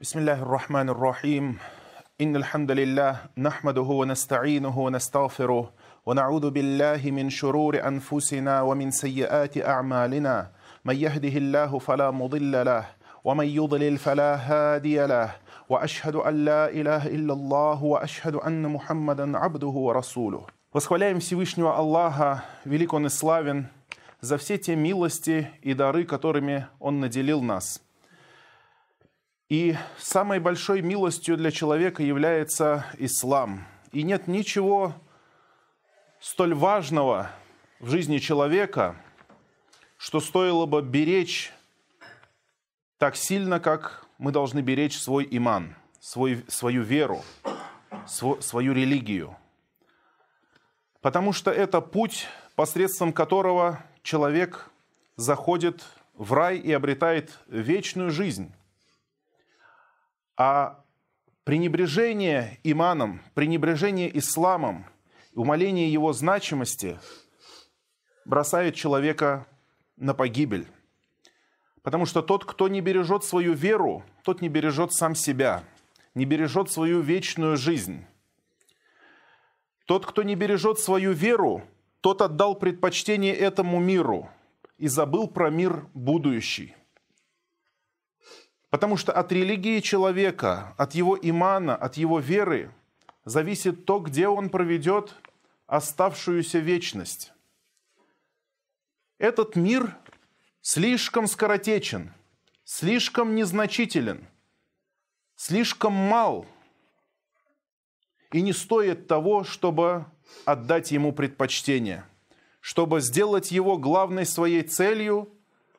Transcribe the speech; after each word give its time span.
بسم 0.00 0.18
الله 0.18 0.42
الرحمن 0.42 0.88
الرحيم 0.88 1.58
إن 2.20 2.36
الحمد 2.36 2.70
لله 2.70 3.16
نحمده 3.38 3.82
ونستعينه 3.82 4.78
ونستغفره 4.78 5.72
ونعوذ 6.06 6.50
بالله 6.50 7.10
من 7.10 7.30
شرور 7.30 7.86
أنفسنا 7.86 8.62
ومن 8.62 8.90
سيئات 8.90 9.58
أعمالنا 9.58 10.50
من 10.84 10.96
يهده 10.96 11.34
الله 11.38 11.78
فلا 11.78 12.10
مضل 12.10 12.64
له 12.64 12.84
ومن 13.24 13.46
يضلل 13.46 13.98
فلا 13.98 14.36
هادي 14.36 15.06
له 15.06 15.34
وأشهد 15.68 16.14
أن 16.14 16.44
لا 16.44 16.70
إله 16.70 17.06
إلا 17.06 17.32
الله 17.32 17.84
وأشهد 17.84 18.34
أن 18.34 18.62
محمدا 18.70 19.38
عبده 19.38 19.74
ورسوله 19.86 20.46
Восхваляем 20.72 21.18
Всевышнего 21.18 21.76
Аллаха, 21.76 22.44
велик 22.64 22.92
Он 22.92 23.06
и 23.06 23.08
славен, 23.08 23.66
за 24.20 24.38
все 24.38 24.58
те 24.58 24.76
милости 24.76 25.50
и 25.60 25.74
дары, 25.74 26.04
которыми 26.04 26.68
Он 26.78 27.00
наделил 27.00 27.42
нас – 27.42 27.86
и 29.48 29.76
самой 29.98 30.40
большой 30.40 30.82
милостью 30.82 31.36
для 31.36 31.50
человека 31.50 32.02
является 32.02 32.86
ислам. 32.98 33.66
И 33.92 34.02
нет 34.02 34.28
ничего 34.28 34.94
столь 36.20 36.54
важного 36.54 37.30
в 37.80 37.88
жизни 37.88 38.18
человека, 38.18 38.96
что 39.96 40.20
стоило 40.20 40.66
бы 40.66 40.82
беречь 40.82 41.52
так 42.98 43.16
сильно, 43.16 43.58
как 43.58 44.06
мы 44.18 44.32
должны 44.32 44.60
беречь 44.60 44.98
свой 44.98 45.26
иман, 45.30 45.74
свой, 46.00 46.44
свою 46.48 46.82
веру, 46.82 47.24
свой, 48.06 48.42
свою 48.42 48.74
религию. 48.74 49.36
Потому 51.00 51.32
что 51.32 51.50
это 51.50 51.80
путь, 51.80 52.26
посредством 52.54 53.12
которого 53.12 53.82
человек 54.02 54.68
заходит 55.16 55.84
в 56.14 56.32
рай 56.32 56.58
и 56.58 56.72
обретает 56.72 57.38
вечную 57.46 58.10
жизнь. 58.10 58.52
А 60.40 60.84
пренебрежение 61.42 62.60
иманом, 62.62 63.20
пренебрежение 63.34 64.16
исламом, 64.16 64.86
умаление 65.34 65.92
его 65.92 66.12
значимости 66.12 67.00
бросает 68.24 68.76
человека 68.76 69.48
на 69.96 70.14
погибель. 70.14 70.68
Потому 71.82 72.06
что 72.06 72.22
тот, 72.22 72.44
кто 72.44 72.68
не 72.68 72.80
бережет 72.80 73.24
свою 73.24 73.52
веру, 73.52 74.04
тот 74.22 74.40
не 74.40 74.48
бережет 74.48 74.92
сам 74.92 75.16
себя, 75.16 75.64
не 76.14 76.24
бережет 76.24 76.70
свою 76.70 77.00
вечную 77.00 77.56
жизнь. 77.56 78.04
Тот, 79.86 80.06
кто 80.06 80.22
не 80.22 80.36
бережет 80.36 80.78
свою 80.78 81.14
веру, 81.14 81.64
тот 82.00 82.22
отдал 82.22 82.54
предпочтение 82.54 83.34
этому 83.34 83.80
миру 83.80 84.30
и 84.76 84.86
забыл 84.86 85.26
про 85.26 85.50
мир 85.50 85.88
будущий. 85.94 86.76
Потому 88.70 88.96
что 88.96 89.12
от 89.12 89.32
религии 89.32 89.80
человека, 89.80 90.74
от 90.76 90.94
его 90.94 91.18
имана, 91.20 91.74
от 91.74 91.96
его 91.96 92.18
веры 92.18 92.70
зависит 93.24 93.86
то, 93.86 93.98
где 93.98 94.28
он 94.28 94.50
проведет 94.50 95.14
оставшуюся 95.66 96.58
вечность. 96.58 97.32
Этот 99.18 99.56
мир 99.56 99.96
слишком 100.60 101.26
скоротечен, 101.26 102.12
слишком 102.64 103.34
незначителен, 103.34 104.28
слишком 105.34 105.92
мал 105.92 106.46
и 108.32 108.42
не 108.42 108.52
стоит 108.52 109.08
того, 109.08 109.44
чтобы 109.44 110.04
отдать 110.44 110.90
ему 110.90 111.12
предпочтение, 111.12 112.04
чтобы 112.60 113.00
сделать 113.00 113.50
его 113.50 113.78
главной 113.78 114.26
своей 114.26 114.62
целью, 114.62 115.32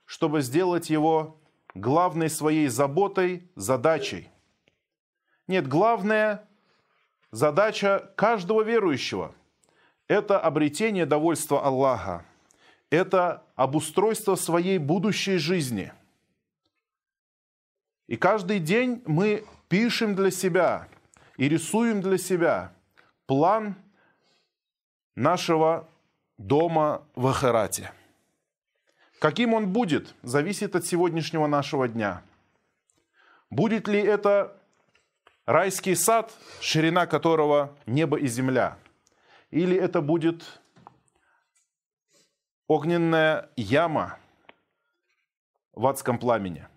чтобы 0.05 0.41
сделать 0.41 0.89
его 0.89 1.38
главной 1.73 2.29
своей 2.29 2.67
заботой, 2.67 3.49
задачей. 3.55 4.29
Нет, 5.47 5.67
главная 5.67 6.47
задача 7.31 8.11
каждого 8.15 8.61
верующего– 8.61 9.33
это 10.07 10.39
обретение 10.39 11.05
довольства 11.05 11.63
Аллаха, 11.65 12.25
это 12.89 13.43
обустройство 13.55 14.35
своей 14.35 14.77
будущей 14.77 15.37
жизни. 15.37 15.93
И 18.07 18.15
каждый 18.15 18.59
день 18.59 19.03
мы 19.05 19.45
пишем 19.67 20.15
для 20.15 20.31
себя 20.31 20.87
и 21.37 21.47
рисуем 21.47 22.01
для 22.01 22.17
себя 22.17 22.73
план 23.27 23.75
нашего 25.15 25.87
дома 26.37 27.07
в 27.13 27.27
Ахарате– 27.27 27.91
Каким 29.19 29.53
он 29.53 29.73
будет, 29.73 30.15
зависит 30.23 30.75
от 30.75 30.85
сегодняшнего 30.85 31.45
нашего 31.45 31.89
дня. 31.89 32.23
Будет 33.49 33.89
ли 33.89 33.99
это 33.99 34.57
райский 35.45 35.95
сад, 35.95 36.31
ширина 36.61 37.05
которого 37.05 37.75
небо 37.85 38.17
и 38.17 38.27
земля? 38.27 38.77
Или 39.51 39.75
это 39.75 40.01
будет 40.01 40.61
огненная 42.67 43.49
яма 43.57 44.19
в 45.73 45.85
адском 45.85 46.17
пламени? 46.17 46.67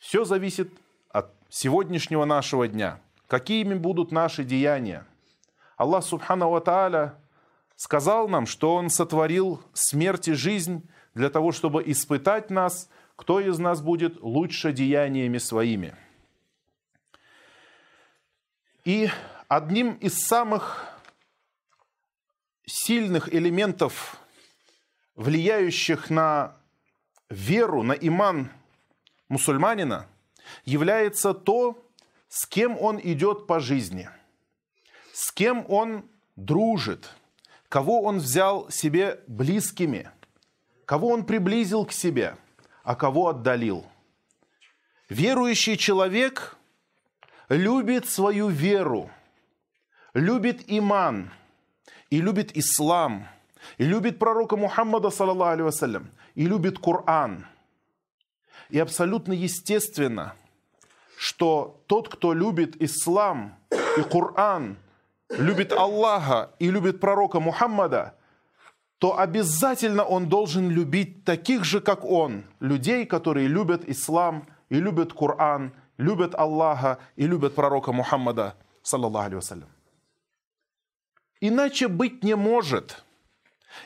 Все 0.00 0.24
зависит 0.24 0.72
от 1.10 1.32
сегодняшнего 1.48 2.24
нашего 2.24 2.66
дня. 2.66 3.00
Какими 3.28 3.74
будут 3.74 4.10
наши 4.10 4.42
деяния? 4.42 5.06
Аллах 5.76 6.02
Субхану 6.04 6.50
Ва 6.50 6.60
Тааля 6.60 7.14
сказал 7.76 8.28
нам, 8.28 8.46
что 8.46 8.74
Он 8.74 8.90
сотворил 8.90 9.62
смерть 9.74 10.26
и 10.26 10.32
жизнь 10.32 10.88
для 11.14 11.30
того, 11.30 11.52
чтобы 11.52 11.82
испытать 11.86 12.50
нас, 12.50 12.88
кто 13.16 13.40
из 13.40 13.58
нас 13.58 13.80
будет 13.80 14.20
лучше 14.22 14.72
деяниями 14.72 15.38
своими. 15.38 15.94
И 18.84 19.08
одним 19.48 19.94
из 19.94 20.18
самых 20.24 20.86
сильных 22.66 23.32
элементов, 23.32 24.16
влияющих 25.14 26.10
на 26.10 26.56
веру, 27.28 27.82
на 27.82 27.92
иман 27.92 28.50
мусульманина, 29.28 30.06
является 30.64 31.34
то, 31.34 31.86
с 32.28 32.46
кем 32.46 32.78
он 32.78 32.98
идет 32.98 33.46
по 33.46 33.60
жизни, 33.60 34.08
с 35.12 35.30
кем 35.30 35.64
он 35.68 36.08
дружит, 36.34 37.10
кого 37.68 38.02
он 38.02 38.18
взял 38.18 38.70
себе 38.70 39.22
близкими– 39.28 40.10
кого 40.86 41.08
он 41.08 41.24
приблизил 41.24 41.84
к 41.84 41.92
себе, 41.92 42.36
а 42.82 42.94
кого 42.94 43.28
отдалил. 43.28 43.86
Верующий 45.08 45.76
человек 45.76 46.56
любит 47.48 48.08
свою 48.08 48.48
веру, 48.48 49.10
любит 50.14 50.64
иман 50.66 51.30
и 52.10 52.20
любит 52.20 52.56
ислам, 52.56 53.28
и 53.78 53.84
любит 53.84 54.18
пророка 54.18 54.56
Мухаммада, 54.56 55.10
саллаллаху 55.10 55.68
алейhi 55.68 56.06
и 56.34 56.46
любит 56.46 56.78
Коран. 56.78 57.46
И 58.70 58.78
абсолютно 58.78 59.32
естественно, 59.32 60.34
что 61.18 61.82
тот, 61.86 62.08
кто 62.08 62.32
любит 62.32 62.80
ислам 62.80 63.56
и 63.70 64.02
Коран, 64.02 64.78
любит 65.28 65.72
Аллаха 65.72 66.50
и 66.58 66.70
любит 66.70 67.00
пророка 67.00 67.38
Мухаммада– 67.38 68.16
то 69.02 69.18
обязательно 69.18 70.04
он 70.04 70.28
должен 70.28 70.70
любить 70.70 71.24
таких 71.24 71.64
же, 71.64 71.80
как 71.80 72.04
он, 72.04 72.44
людей, 72.60 73.04
которые 73.04 73.48
любят 73.48 73.82
ислам 73.88 74.46
и 74.68 74.76
любят 74.76 75.12
Коран, 75.12 75.72
любят 75.96 76.36
Аллаха 76.36 77.00
и 77.16 77.26
любят 77.26 77.56
пророка 77.56 77.90
Мухаммада, 77.90 78.54
саллаллаху 78.84 79.38
алейhi 79.38 79.64
Иначе 81.40 81.88
быть 81.88 82.22
не 82.22 82.36
может. 82.36 83.02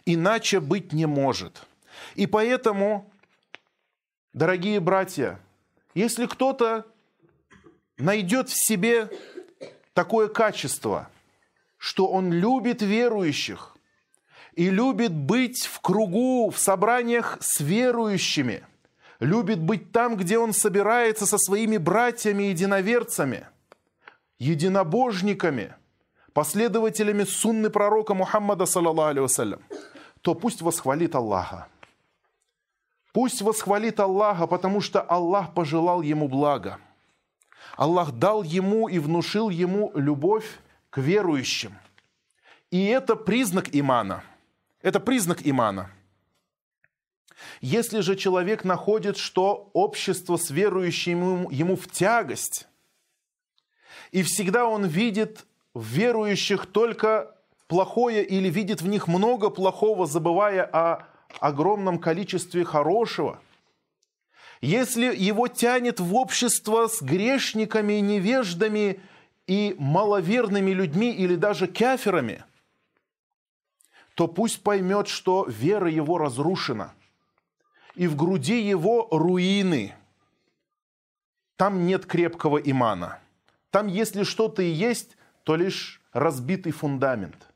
Иначе 0.05 0.61
быть 0.61 0.93
не 0.93 1.07
может. 1.07 1.67
И 2.15 2.27
поэтому, 2.27 3.11
дорогие 4.35 4.81
братья, 4.81 5.41
если 5.95 6.27
кто-то 6.27 6.85
найдет 7.97 8.51
в 8.51 8.55
себе 8.55 9.09
такое 9.95 10.29
качество, 10.29 11.09
что 11.79 12.07
он 12.07 12.31
любит 12.35 12.83
верующих, 12.83 13.76
и 14.57 14.71
любит 14.71 15.13
быть 15.13 15.67
в 15.67 15.81
кругу, 15.81 16.51
в 16.51 16.59
собраниях 16.59 17.37
с 17.41 17.61
верующими, 17.61 18.65
любит 19.21 19.61
быть 19.61 19.93
там, 19.93 20.17
где 20.17 20.39
он 20.39 20.55
собирается 20.55 21.27
со 21.27 21.39
своими 21.39 21.77
братьями 21.77 22.45
и 22.45 22.49
единоверцами, 22.49 23.47
единобожниками, 24.39 25.75
последователями 26.33 27.25
сунны 27.25 27.69
пророка 27.69 28.15
Мухаммада, 28.15 28.65
саллаллаху 28.65 29.29
то 30.23 30.35
пусть 30.35 30.63
восхвалит 30.63 31.15
Аллаха. 31.15 31.69
Пусть 33.13 33.43
восхвалит 33.43 34.01
Аллаха, 34.01 34.47
потому 34.47 34.81
что 34.81 35.01
Аллах 35.01 35.55
пожелал 35.55 36.03
ему 36.03 36.29
блага. 36.29 36.79
Аллах 37.77 38.13
дал 38.13 38.43
ему 38.43 38.89
и 38.89 38.99
внушил 38.99 39.51
ему 39.51 39.93
любовь 39.95 40.61
к 40.91 40.99
верующим. 40.99 41.75
И 42.71 42.87
это 42.87 43.17
признак 43.17 43.69
имана– 43.73 44.25
это 44.87 45.01
признак 45.01 45.41
имана. 45.43 45.91
Если 47.61 47.99
же 48.03 48.15
человек 48.15 48.63
находит, 48.63 49.17
что 49.17 49.69
общество 49.73 50.37
с 50.37 50.49
верующим 50.49 51.51
ему, 51.51 51.75
в 51.75 51.91
тягость, 51.91 52.69
и 54.13 54.23
всегда 54.23 54.65
он 54.65 54.87
видит 54.87 55.45
в 55.75 55.85
верующих 55.85 56.67
только 56.67 57.35
плохое 57.67 58.25
или 58.25 58.49
видит 58.49 58.81
в 58.81 58.87
них 58.87 59.09
много 59.09 59.51
плохого, 59.51 60.07
забывая 60.07 60.63
о 60.63 61.09
огромном 61.41 61.99
количестве 61.99 62.65
хорошего, 62.65 63.41
если 64.61 65.13
его 65.13 65.49
тянет 65.49 65.99
в 65.99 66.15
общество 66.15 66.87
с 66.87 67.03
грешниками, 67.03 67.95
невеждами 67.95 69.01
и 69.49 69.75
маловерными 69.81 70.71
людьми 70.71 71.11
или 71.11 71.35
даже 71.35 71.67
каферами, 71.67 72.45
то 74.17 74.29
пусть 74.29 74.63
поймет, 74.63 75.09
что 75.09 75.45
вера 75.45 75.91
его 75.91 76.17
разрушена, 76.17 76.95
и 77.95 78.07
в 78.07 78.17
груди 78.17 78.63
его 78.63 79.09
руины. 79.11 79.95
Там 81.57 81.87
нет 81.87 82.07
крепкого 82.07 82.57
имана. 82.57 83.21
Там, 83.71 83.89
если 83.89 84.23
что-то 84.23 84.63
и 84.63 84.71
есть, 84.71 85.19
то 85.45 85.55
лишь 85.55 86.01
разбитый 86.15 86.73
фундамент. 86.73 87.47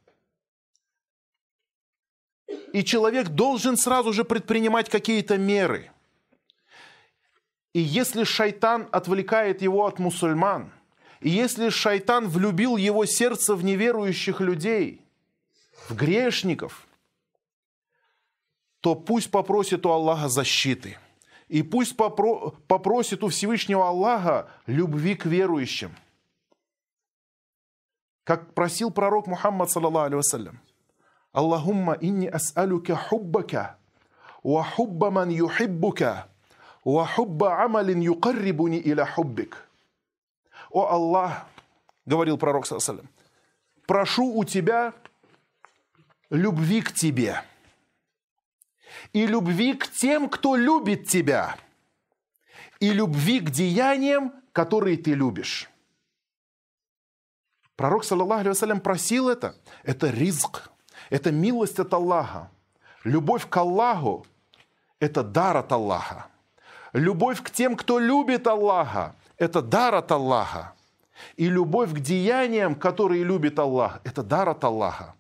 И 2.74 2.84
человек 2.84 3.28
должен 3.28 3.78
сразу 3.78 4.12
же 4.12 4.24
предпринимать 4.24 4.90
какие-то 4.90 5.38
меры. 5.38 5.90
И 7.72 7.80
если 7.80 8.24
шайтан 8.24 8.86
отвлекает 8.92 9.62
его 9.62 9.86
от 9.86 9.98
мусульман, 9.98 10.74
и 11.20 11.30
если 11.30 11.70
шайтан 11.70 12.28
влюбил 12.28 12.76
его 12.76 13.06
сердце 13.06 13.54
в 13.54 13.64
неверующих 13.64 14.42
людей, 14.42 14.99
в 15.90 15.96
грешников, 15.96 16.86
то 18.80 18.94
пусть 18.94 19.30
попросит 19.30 19.84
у 19.84 19.90
Аллаха 19.90 20.28
защиты. 20.28 20.96
И 21.48 21.62
пусть 21.62 21.96
попро- 21.96 22.54
попросит 22.68 23.24
у 23.24 23.28
Всевышнего 23.28 23.88
Аллаха 23.88 24.48
любви 24.66 25.16
к 25.16 25.26
верующим. 25.26 25.94
Как 28.24 28.54
просил 28.54 28.90
пророк 28.90 29.26
Мухаммад, 29.26 29.70
саллаллаху 29.70 30.06
алейhi 30.06 30.52
Аллахумма 31.32 31.94
инни 32.00 32.26
ас'алука 32.26 32.94
хуббака, 32.96 33.78
ва 34.42 34.64
хубба 34.64 35.10
ман 35.10 35.30
юхиббука, 35.30 36.28
ва 36.84 37.06
хубба 37.06 37.64
амалин 37.64 38.00
юкаррибуни 38.00 38.78
иля 38.78 39.06
хуббик. 39.06 39.68
О 40.70 40.86
Аллах, 40.86 41.46
говорил 42.06 42.38
пророк, 42.38 42.66
саллаллаху 42.66 43.08
прошу 43.86 44.32
у 44.32 44.44
тебя 44.44 44.94
любви 46.30 46.80
к 46.82 46.92
тебе 46.92 47.42
и 49.12 49.26
любви 49.26 49.74
к 49.74 49.88
тем, 49.88 50.28
кто 50.28 50.56
любит 50.56 51.08
тебя, 51.08 51.56
и 52.78 52.90
любви 52.92 53.40
к 53.40 53.50
деяниям, 53.50 54.32
которые 54.52 54.96
ты 54.96 55.14
любишь. 55.14 55.70
Пророк, 57.76 58.04
саллаллаху 58.04 58.48
алейhi 58.48 58.80
просил 58.80 59.28
это. 59.28 59.54
Это 59.82 60.10
ризк, 60.10 60.70
это 61.08 61.32
милость 61.32 61.78
от 61.78 61.92
Аллаха. 61.94 62.50
Любовь 63.04 63.48
к 63.48 63.56
Аллаху– 63.56 64.26
это 65.00 65.22
дар 65.22 65.56
от 65.56 65.72
Аллаха. 65.72 66.26
Любовь 66.92 67.42
к 67.42 67.50
тем, 67.50 67.76
кто 67.76 67.98
любит 67.98 68.46
Аллаха– 68.46 69.16
это 69.38 69.62
дар 69.62 69.94
от 69.94 70.12
Аллаха. 70.12 70.74
И 71.36 71.48
любовь 71.48 71.94
к 71.94 72.00
деяниям, 72.00 72.74
которые 72.74 73.24
любит 73.24 73.58
Аллах– 73.58 74.00
это 74.04 74.22
дар 74.22 74.50
от 74.50 74.62
Аллаха. 74.64 75.14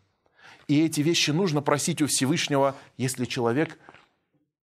И 0.70 0.86
эти 0.86 1.00
вещи 1.00 1.32
нужно 1.32 1.62
просить 1.62 2.00
у 2.00 2.06
Всевышнего, 2.06 2.76
если 2.96 3.24
человек 3.24 3.76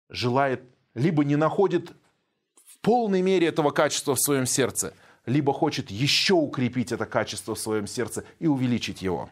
желает, 0.07 0.63
либо 0.93 1.25
не 1.25 1.35
находит 1.35 1.91
в 2.65 2.79
полной 2.79 3.21
мере 3.21 3.47
этого 3.47 3.71
качества 3.71 4.15
в 4.15 4.21
своем 4.21 4.45
сердце, 4.45 4.93
либо 5.25 5.51
хочет 5.51 5.91
еще 5.91 6.35
укрепить 6.35 6.93
это 6.93 7.05
качество 7.05 7.53
в 7.53 7.59
своем 7.59 7.85
сердце 7.85 8.23
и 8.39 8.47
увеличить 8.47 9.01
его. 9.01 9.29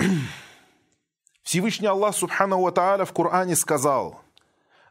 Всевышний 1.44 1.86
Аллах 1.86 2.16
Субхану 2.16 2.60
Ва 2.60 2.72
Тааля 2.72 3.04
в 3.04 3.12
Коране 3.12 3.54
сказал 3.54 4.20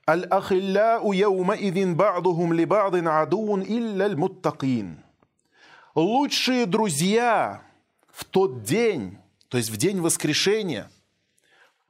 «Аль-ахилляу 0.08 1.12
яумаидин 1.12 1.98
ба'духум 1.98 2.54
ли 2.54 2.64
ба'дин 2.64 3.10
адуун 3.10 3.62
илля 3.62 4.06
аль-муттакин». 4.06 5.04
Лучшие 5.96 6.66
друзья 6.66 7.62
в 8.10 8.24
тот 8.24 8.64
день, 8.64 9.18
то 9.54 9.58
есть 9.58 9.70
в 9.70 9.78
день 9.78 10.02
воскрешения. 10.02 10.90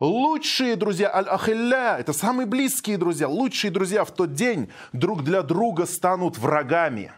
Лучшие 0.01 0.75
друзья, 0.75 1.09
аль-ахилля, 1.15 1.95
это 1.97 2.11
самые 2.11 2.45
близкие 2.45 2.97
друзья, 2.97 3.29
лучшие 3.29 3.71
друзья 3.71 4.03
в 4.03 4.11
тот 4.11 4.33
день 4.33 4.69
друг 4.91 5.23
для 5.23 5.43
друга 5.43 5.85
станут 5.85 6.37
врагами. 6.37 7.13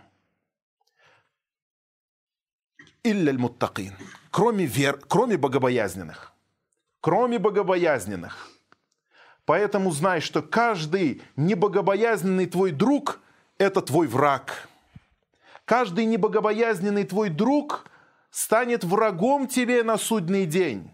Илля 3.02 3.34
муттакин 3.34 3.96
кроме, 4.30 4.68
вер, 4.68 5.00
кроме 5.08 5.36
богобоязненных. 5.36 6.32
Кроме 7.02 7.40
богобоязненных. 7.40 8.48
Поэтому 9.46 9.90
знай, 9.90 10.22
что 10.22 10.44
каждый 10.44 11.24
небогобоязненный 11.36 12.46
твой 12.46 12.70
друг– 12.70 13.20
это 13.58 13.82
твой 13.82 14.06
враг. 14.06 14.70
Каждый 15.66 16.06
небогобоязненный 16.06 17.04
твой 17.04 17.30
друг– 17.30 17.90
станет 18.36 18.84
врагом 18.84 19.48
тебе 19.48 19.82
на 19.82 19.98
судный 19.98 20.46
день. 20.46 20.92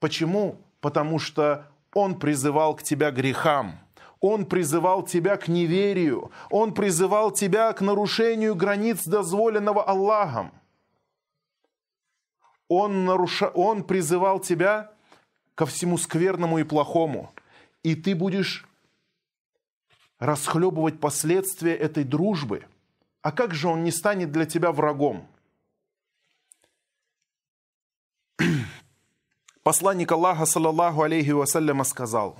Почему? 0.00 0.56
Потому 0.80 1.18
что 1.18 1.70
он 1.92 2.18
призывал 2.18 2.74
к 2.74 2.82
тебя 2.82 3.10
грехам. 3.10 3.78
Он 4.20 4.46
призывал 4.46 5.02
тебя 5.02 5.36
к 5.36 5.48
неверию. 5.48 6.32
Он 6.50 6.72
призывал 6.72 7.32
тебя 7.32 7.70
к 7.74 7.82
нарушению 7.82 8.54
границ, 8.54 9.04
дозволенного 9.04 9.84
Аллахом. 9.84 10.50
Он, 12.68 13.04
наруша... 13.04 13.48
он 13.48 13.84
призывал 13.84 14.40
тебя 14.40 14.90
ко 15.54 15.66
всему 15.66 15.98
скверному 15.98 16.60
и 16.60 16.64
плохому. 16.64 17.30
И 17.82 17.94
ты 17.94 18.14
будешь 18.14 18.66
расхлебывать 20.18 20.98
последствия 20.98 21.76
этой 21.76 22.04
дружбы. 22.04 22.64
А 23.20 23.32
как 23.32 23.52
же 23.52 23.68
он 23.68 23.84
не 23.84 23.90
станет 23.90 24.32
для 24.32 24.46
тебя 24.46 24.72
врагом? 24.72 25.28
Посланник 29.62 30.12
Аллаха, 30.12 30.46
саллаллаху 30.46 31.02
алейхи 31.02 31.30
вассаляма, 31.30 31.84
сказал, 31.84 32.38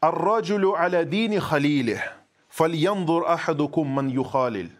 «Ар-раджулю 0.00 0.74
аля 0.74 1.04
дини 1.04 1.38
халили, 1.38 2.00
фальянзур 2.48 3.24
ахадукум 3.26 3.88
ман 3.88 4.08
юхалиль». 4.08 4.72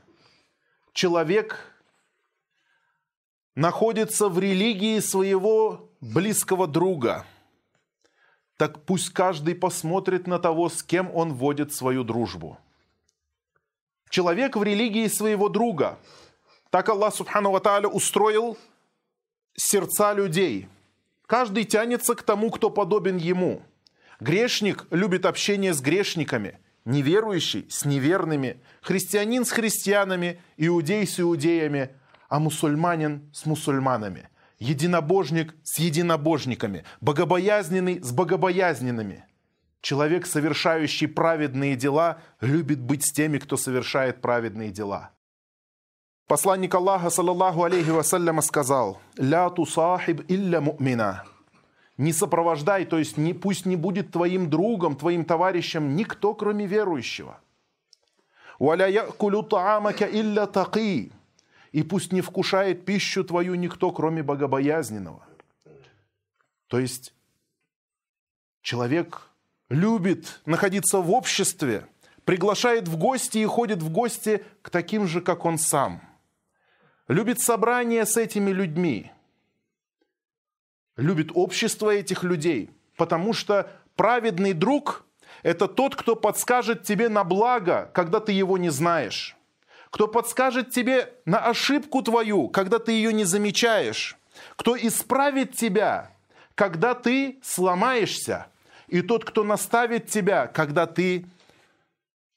Человек 0.92 1.56
находится 3.54 4.28
в 4.28 4.38
религии 4.38 5.00
своего 5.00 5.90
близкого 6.00 6.66
друга. 6.66 7.24
Так 8.58 8.84
пусть 8.84 9.10
каждый 9.10 9.54
посмотрит 9.54 10.26
на 10.26 10.38
того, 10.38 10.68
с 10.68 10.82
кем 10.82 11.10
он 11.14 11.32
вводит 11.32 11.72
свою 11.72 12.04
дружбу. 12.04 12.58
Человек 14.10 14.56
в 14.56 14.62
религии 14.62 15.06
своего 15.08 15.48
друга. 15.48 15.98
Так 16.68 16.90
Аллах 16.90 17.14
Субхану 17.14 17.50
Ва 17.50 17.80
устроил 17.88 18.58
сердца 19.54 20.12
людей– 20.12 20.68
Каждый 21.32 21.64
тянется 21.64 22.14
к 22.14 22.22
тому, 22.22 22.50
кто 22.50 22.68
подобен 22.68 23.16
ему. 23.16 23.62
Грешник 24.20 24.86
любит 24.90 25.24
общение 25.24 25.72
с 25.72 25.80
грешниками, 25.80 26.58
неверующий 26.84 27.66
с 27.70 27.86
неверными, 27.86 28.60
христианин 28.82 29.46
с 29.46 29.50
христианами, 29.50 30.42
иудей 30.58 31.06
с 31.06 31.18
иудеями, 31.18 31.88
а 32.28 32.38
мусульманин 32.38 33.30
с 33.32 33.46
мусульманами, 33.46 34.28
единобожник 34.58 35.54
с 35.62 35.78
единобожниками, 35.78 36.84
богобоязненный 37.00 38.02
с 38.02 38.12
богобоязненными. 38.12 39.24
Человек, 39.80 40.26
совершающий 40.26 41.06
праведные 41.06 41.76
дела, 41.76 42.18
любит 42.42 42.78
быть 42.78 43.06
с 43.06 43.10
теми, 43.10 43.38
кто 43.38 43.56
совершает 43.56 44.20
праведные 44.20 44.70
дела. 44.70 45.12
Посланник 46.32 46.74
Аллаха, 46.74 47.10
саллаллаху 47.10 47.64
алейхи 47.64 47.90
вассаляма, 47.90 48.40
сказал, 48.40 48.98
«Ля 49.18 49.50
тусахиб 49.50 50.24
илля 50.28 50.62
мумина». 50.62 51.24
Не 51.98 52.14
сопровождай, 52.14 52.86
то 52.86 52.96
есть 52.96 53.18
не, 53.18 53.34
пусть 53.34 53.66
не 53.66 53.76
будет 53.76 54.12
твоим 54.12 54.48
другом, 54.48 54.96
твоим 54.96 55.26
товарищем 55.26 55.94
никто, 55.94 56.32
кроме 56.32 56.64
верующего. 56.64 57.38
«Валя 58.58 58.88
якулю 58.88 59.42
таамака 59.42 60.06
таки». 60.46 61.12
И 61.72 61.82
пусть 61.82 62.12
не 62.12 62.22
вкушает 62.22 62.86
пищу 62.86 63.24
твою 63.24 63.54
никто, 63.54 63.90
кроме 63.90 64.22
богобоязненного. 64.22 65.26
То 66.68 66.78
есть 66.78 67.12
человек 68.62 69.28
любит 69.68 70.40
находиться 70.46 70.96
в 70.96 71.10
обществе, 71.10 71.86
приглашает 72.24 72.88
в 72.88 72.96
гости 72.96 73.36
и 73.36 73.44
ходит 73.44 73.82
в 73.82 73.90
гости 73.90 74.42
к 74.62 74.70
таким 74.70 75.06
же, 75.06 75.20
как 75.20 75.44
он 75.44 75.58
сам– 75.58 76.00
любит 77.08 77.40
собрание 77.40 78.06
с 78.06 78.16
этими 78.16 78.50
людьми, 78.50 79.10
любит 80.96 81.30
общество 81.34 81.90
этих 81.90 82.22
людей, 82.22 82.70
потому 82.96 83.32
что 83.32 83.70
праведный 83.96 84.52
друг– 84.52 85.04
это 85.42 85.66
тот, 85.68 85.96
кто 85.96 86.14
подскажет 86.14 86.84
тебе 86.84 87.08
на 87.08 87.24
благо, 87.24 87.90
когда 87.94 88.20
ты 88.20 88.32
его 88.32 88.58
не 88.58 88.70
знаешь. 88.70 89.36
Кто 89.90 90.08
подскажет 90.08 90.70
тебе 90.70 91.12
на 91.26 91.38
ошибку 91.38 92.02
твою, 92.02 92.48
когда 92.48 92.78
ты 92.78 92.92
ее 92.92 93.12
не 93.12 93.24
замечаешь. 93.24 94.16
Кто 94.56 94.76
исправит 94.76 95.54
тебя, 95.54 96.10
когда 96.54 96.94
ты 96.94 97.38
сломаешься. 97.42 98.46
И 98.88 99.02
тот, 99.02 99.24
кто 99.24 99.44
наставит 99.44 100.08
тебя, 100.08 100.46
когда 100.46 100.86
ты 100.86 101.26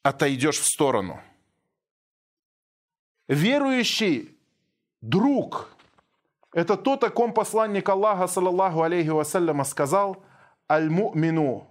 отойдешь 0.02 0.58
в 0.58 0.66
сторону. 0.66 1.20
Верующий 3.28 4.35
друг– 5.00 5.70
это 6.52 6.76
то, 6.76 6.94
о 6.94 7.10
ком 7.10 7.34
посланник 7.34 7.88
Аллаха, 7.88 8.26
саллаллаху 8.26 8.82
алейхи 8.82 9.08
вассаляма, 9.08 9.64
сказал 9.64 10.24
«Аль-му'мину 10.70 11.66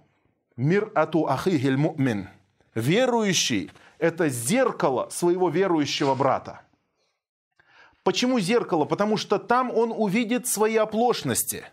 мир 0.56 0.92
ату 0.94 1.26
ахихиль 1.28 1.76
му'мин». 1.76 2.28
Верующий– 2.74 3.70
это 3.98 4.28
зеркало 4.28 5.08
своего 5.10 5.48
верующего 5.48 6.14
брата. 6.14 6.60
Почему 8.04 8.38
зеркало? 8.38 8.84
Потому 8.84 9.16
что 9.16 9.38
там 9.38 9.70
он 9.70 9.90
увидит 9.90 10.46
свои 10.46 10.76
оплошности. 10.76 11.64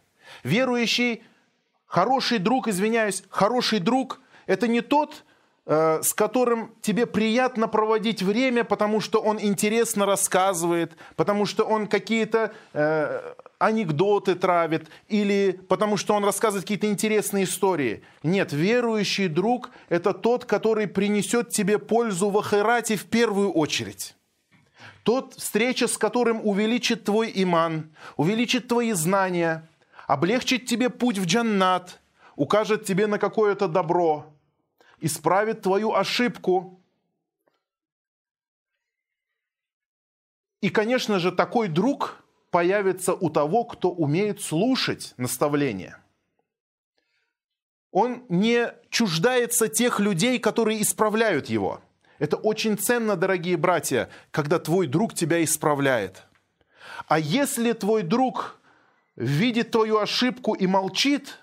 Верующий, 0.44 1.24
хороший 1.86 2.40
друг, 2.40 2.68
извиняюсь, 2.68 3.24
хороший 3.30 3.80
друг– 3.80 4.22
это 4.48 4.68
не 4.68 4.82
тот, 4.82 5.24
с 5.66 6.14
которым 6.14 6.74
тебе 6.82 7.06
приятно 7.06 7.70
проводить 7.70 8.22
время, 8.22 8.66
потому 8.66 9.00
что 9.00 9.22
он 9.22 9.40
интересно 9.40 10.06
рассказывает, 10.06 10.98
потому 11.16 11.46
что 11.46 11.64
он 11.64 11.88
какие-то 11.88 12.52
э, 12.74 13.34
анекдоты 13.60 14.36
травит, 14.36 14.90
или 15.08 15.58
потому 15.70 15.96
что 15.96 16.16
он 16.16 16.26
рассказывает 16.26 16.66
какие-то 16.66 16.88
интересные 16.88 17.46
истории. 17.46 18.04
Нет, 18.24 18.52
верующий 18.52 19.30
друг– 19.30 19.72
это 19.90 20.14
тот, 20.14 20.44
который 20.44 20.88
принесет 20.88 21.50
тебе 21.50 21.80
пользу 21.80 22.30
в 22.30 22.38
Ахирате 22.38 22.98
в 22.98 23.06
первую 23.06 23.52
очередь. 23.54 24.16
Тот, 25.04 25.34
встреча 25.36 25.88
с 25.88 25.98
которым 25.98 26.46
увеличит 26.46 27.06
твой 27.06 27.32
иман, 27.34 27.92
увеличит 28.18 28.68
твои 28.68 28.92
знания, 28.92 29.66
облегчит 30.08 30.66
тебе 30.66 30.90
путь 30.90 31.18
в 31.18 31.26
джаннат, 31.26 32.02
укажет 32.36 32.84
тебе 32.84 33.08
на 33.08 33.18
какое-то 33.18 33.70
добро– 33.70 34.26
исправит 35.04 35.62
твою 35.62 35.94
ошибку. 35.94 36.82
И, 40.62 40.70
конечно 40.70 41.20
же, 41.20 41.34
такой 41.34 41.68
друг 41.68 42.24
появится 42.52 43.14
у 43.14 43.30
того, 43.30 43.66
кто 43.66 43.92
умеет 43.92 44.42
слушать 44.42 45.14
наставления. 45.18 46.00
Он 47.92 48.24
не 48.30 48.74
чуждается 48.90 49.68
тех 49.68 50.00
людей, 50.00 50.40
которые 50.40 50.82
исправляют 50.82 51.48
его. 51.48 51.82
Это 52.18 52.38
очень 52.38 52.78
ценно, 52.78 53.18
дорогие 53.18 53.58
братья, 53.58 54.10
когда 54.32 54.58
твой 54.58 54.88
друг 54.88 55.14
тебя 55.14 55.44
исправляет. 55.44 56.24
А 57.08 57.20
если 57.20 57.74
твой 57.74 58.04
друг 58.04 58.62
видит 59.18 59.72
твою 59.72 59.98
ошибку 59.98 60.54
и 60.54 60.66
молчит 60.66 61.40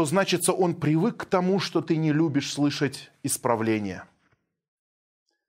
то 0.00 0.06
значится 0.06 0.54
он 0.54 0.76
привык 0.76 1.18
к 1.18 1.24
тому, 1.26 1.60
что 1.60 1.82
ты 1.82 1.98
не 1.98 2.10
любишь 2.10 2.54
слышать 2.54 3.10
исправления. 3.22 4.06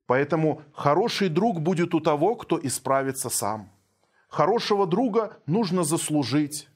Поэтому 0.07 0.61
хороший 0.73 1.29
друг 1.29 1.61
будет 1.61 1.93
у 1.93 2.01
того, 2.01 2.35
кто 2.35 2.59
исправится 2.61 3.29
сам. 3.29 3.69
Хорошего 4.27 4.85
друга 4.85 5.37
нужно 5.45 5.85
заслужить. 5.85 6.67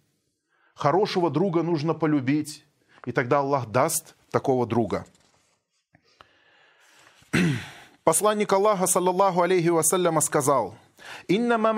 Хорошего 0.73 1.29
друга 1.29 1.63
нужно 1.63 1.93
полюбить. 1.93 2.65
И 3.05 3.11
тогда 3.11 3.39
Аллах 3.39 3.65
даст 3.65 4.15
такого 4.31 4.65
друга. 4.65 5.05
Посланник 8.05 8.53
Аллаха, 8.53 8.87
саллаллаху 8.87 9.41
алейхи 9.41 9.67
вассаляма, 9.67 10.21
сказал, 10.21 10.75
«Иннама 11.27 11.73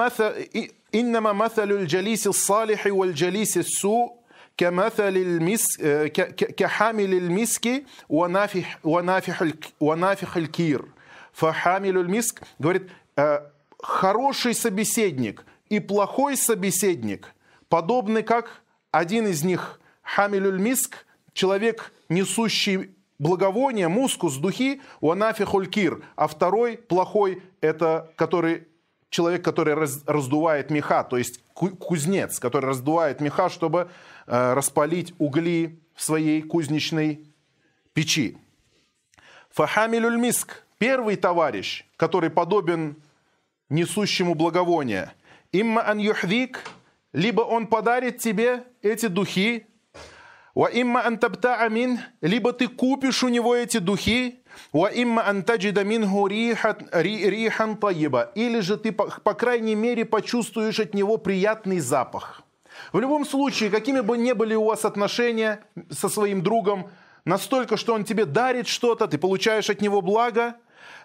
маталю 1.33 1.85
джалиси 1.87 2.31
салихи 2.31 2.89
валь 2.89 3.13
джалиси 3.13 3.63
су 3.63 4.16
كمثل 4.57 5.17
المسك 5.17 6.11
كحامل 6.57 7.13
المسك 7.13 7.83
ونافح 8.09 8.79
ونافح 8.83 9.43
ونافح 9.79 10.37
الكير. 10.37 10.85
فحامل 11.33 11.97
المиск 11.97 12.41
говорит 12.59 12.89
«Э, 13.15 13.41
хороший 13.79 14.55
собеседник 14.55 15.45
и 15.69 15.79
плохой 15.79 16.35
собеседник 16.35 17.33
подобны 17.69 18.23
как 18.23 18.63
один 18.91 19.27
из 19.27 19.43
них. 19.43 19.79
Хамилюль 20.01 20.59
миск 20.59 21.05
человек 21.33 21.91
несущий 22.09 22.95
благовония, 23.19 23.89
мускус, 23.89 24.37
духи, 24.37 24.81
уанафи 25.01 25.43
хулькир, 25.43 26.03
а 26.15 26.27
второй 26.27 26.77
плохой, 26.77 27.43
это 27.61 28.11
который 28.15 28.66
человек, 29.09 29.43
который 29.43 29.73
раз, 29.73 30.03
раздувает 30.05 30.69
меха, 30.69 31.03
то 31.03 31.17
есть 31.17 31.41
кузнец, 31.53 32.39
который 32.39 32.65
раздувает 32.65 33.21
меха, 33.21 33.49
чтобы 33.49 33.89
э, 34.27 34.53
распалить 34.53 35.13
угли 35.17 35.79
в 35.95 36.03
своей 36.03 36.41
кузнечной 36.41 37.25
печи. 37.93 38.37
Фахамилюль 39.49 40.17
миск, 40.17 40.63
первый 40.77 41.15
товарищ, 41.15 41.85
который 41.95 42.29
подобен 42.29 43.01
несущему 43.69 44.35
благовоние. 44.35 45.13
Имма 45.51 45.87
ан 45.87 45.97
юхдик, 45.97 46.61
либо 47.13 47.41
он 47.41 47.67
подарит 47.67 48.19
тебе 48.19 48.63
эти 48.81 49.07
духи, 49.07 49.65
Ва 50.57 50.69
имма 50.73 51.05
антабта 51.05 51.57
амин, 51.57 51.99
либо 52.19 52.51
ты 52.51 52.67
купишь 52.67 53.23
у 53.23 53.27
него 53.27 53.55
эти 53.55 53.77
духи, 53.77 54.39
ва 54.73 54.89
имма 54.93 55.27
антаджида 55.27 55.83
минху 55.83 56.27
рихан 56.27 57.77
таиба, 57.77 58.31
или 58.35 58.59
же 58.59 58.77
ты, 58.77 58.91
по, 58.91 59.05
по 59.05 59.33
крайней 59.33 59.75
мере, 59.75 60.05
почувствуешь 60.05 60.79
от 60.79 60.93
него 60.93 61.17
приятный 61.17 61.79
запах. 61.79 62.43
В 62.93 62.99
любом 62.99 63.25
случае, 63.25 63.69
какими 63.69 64.01
бы 64.01 64.17
ни 64.17 64.31
были 64.33 64.55
у 64.55 64.65
вас 64.65 64.85
отношения 64.85 65.61
со 65.89 66.09
своим 66.09 66.41
другом, 66.41 66.89
настолько, 67.25 67.77
что 67.77 67.93
он 67.93 68.03
тебе 68.03 68.25
дарит 68.25 68.67
что-то, 68.67 69.07
ты 69.07 69.17
получаешь 69.17 69.69
от 69.69 69.81
него 69.81 70.01
благо, 70.01 70.55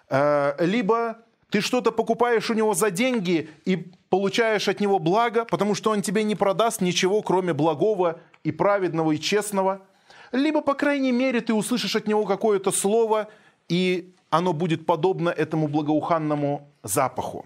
э, 0.09 0.53
либо 0.59 1.17
ты 1.49 1.61
что-то 1.61 1.91
покупаешь 1.91 2.49
у 2.49 2.53
него 2.53 2.73
за 2.73 2.89
деньги 2.89 3.49
и 3.65 3.91
получаешь 4.09 4.67
от 4.67 4.79
него 4.79 4.97
благо, 4.99 5.45
потому 5.45 5.75
что 5.75 5.91
он 5.91 6.01
тебе 6.01 6.23
не 6.23 6.35
продаст 6.35 6.81
ничего, 6.81 7.21
кроме 7.21 7.53
благого 7.53 8.19
и 8.43 8.51
праведного 8.51 9.11
и 9.11 9.19
честного. 9.19 9.81
Либо, 10.31 10.61
по 10.61 10.73
крайней 10.73 11.11
мере, 11.11 11.41
ты 11.41 11.53
услышишь 11.53 11.95
от 11.95 12.07
него 12.07 12.25
какое-то 12.25 12.71
слово, 12.71 13.27
и 13.69 14.13
оно 14.29 14.53
будет 14.53 14.85
подобно 14.85 15.29
этому 15.29 15.67
благоуханному 15.67 16.67
запаху. 16.83 17.45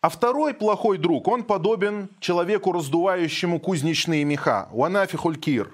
А 0.00 0.08
второй 0.08 0.54
плохой 0.54 0.96
друг, 0.96 1.28
он 1.28 1.44
подобен 1.44 2.08
человеку, 2.20 2.72
раздувающему 2.72 3.60
кузнечные 3.60 4.24
меха. 4.24 4.68
Уанафи 4.72 5.16
хулькир. 5.18 5.70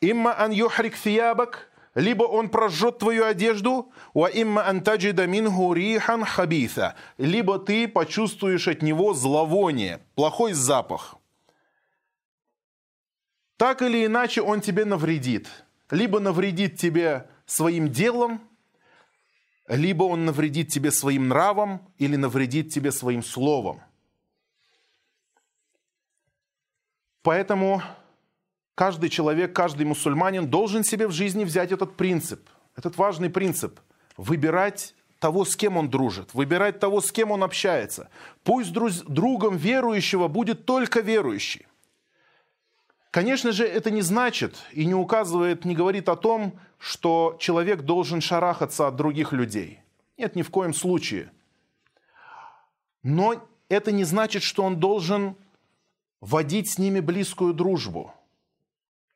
Имма 0.00 0.34
ан 0.38 0.52
юхрик 0.52 0.96
фиябак– 0.96 1.68
либо 1.94 2.24
он 2.24 2.48
прожжет 2.48 2.98
твою 2.98 3.24
одежду, 3.24 3.92
ва 4.14 4.26
имма 4.26 4.66
антаджида 4.66 5.26
минху 5.26 5.74
рихан 5.74 6.24
хабиса, 6.24 6.94
либо 7.18 7.58
ты 7.58 7.86
почувствуешь 7.86 8.68
от 8.68 8.82
него 8.82 9.12
зловоние, 9.12 10.00
плохой 10.14 10.54
запах. 10.54 11.16
Так 13.58 13.82
или 13.82 14.06
иначе 14.06 14.40
он 14.40 14.60
тебе 14.60 14.84
навредит. 14.84 15.48
Либо 15.90 16.20
навредит 16.20 16.78
тебе 16.78 17.28
своим 17.52 17.90
делом, 17.90 18.40
либо 19.68 20.04
он 20.04 20.24
навредит 20.24 20.68
тебе 20.68 20.90
своим 20.90 21.28
нравом, 21.28 21.80
или 21.98 22.16
навредит 22.16 22.72
тебе 22.72 22.90
своим 22.90 23.22
словом. 23.22 23.80
Поэтому 27.22 27.82
каждый 28.74 29.08
человек, 29.08 29.54
каждый 29.54 29.86
мусульманин 29.86 30.48
должен 30.48 30.82
себе 30.82 31.06
в 31.06 31.12
жизни 31.12 31.44
взять 31.44 31.72
этот 31.72 31.96
принцип, 31.96 32.48
этот 32.74 32.96
важный 32.96 33.30
принцип. 33.30 33.78
Выбирать 34.16 34.94
того, 35.18 35.44
с 35.44 35.54
кем 35.54 35.76
он 35.76 35.88
дружит, 35.88 36.34
выбирать 36.34 36.80
того, 36.80 37.00
с 37.00 37.12
кем 37.12 37.30
он 37.30 37.44
общается. 37.44 38.08
Пусть 38.44 38.72
другом 38.72 39.56
верующего 39.56 40.28
будет 40.28 40.64
только 40.66 41.00
верующий. 41.00 41.66
Конечно 43.12 43.52
же, 43.52 43.64
это 43.64 43.92
не 43.92 44.02
значит 44.02 44.56
и 44.72 44.84
не 44.84 44.94
указывает, 44.94 45.64
не 45.64 45.76
говорит 45.76 46.08
о 46.08 46.16
том, 46.16 46.58
что 46.78 47.36
человек 47.38 47.82
должен 47.82 48.20
шарахаться 48.20 48.88
от 48.88 48.96
других 48.96 49.32
людей. 49.32 49.78
Нет, 50.18 50.34
ни 50.34 50.42
в 50.42 50.50
коем 50.50 50.74
случае. 50.74 51.30
Но 53.04 53.40
это 53.68 53.92
не 53.92 54.02
значит, 54.02 54.42
что 54.42 54.64
он 54.64 54.80
должен 54.80 55.36
водить 56.20 56.68
с 56.72 56.78
ними 56.78 56.98
близкую 56.98 57.54
дружбу– 57.54 58.12